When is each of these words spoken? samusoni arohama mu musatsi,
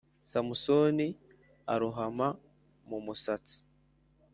samusoni 0.31 1.07
arohama 1.73 2.27
mu 2.89 2.97
musatsi, 3.05 3.57